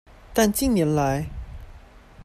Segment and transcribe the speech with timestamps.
[0.33, 1.29] 但近年來